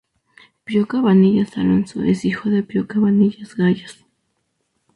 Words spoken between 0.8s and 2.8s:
Cabanillas Alonso es hijo de